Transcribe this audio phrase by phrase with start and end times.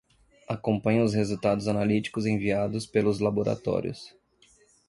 [0.47, 3.99] Acompanha os resultados analíticos enviados pelos laboratórios.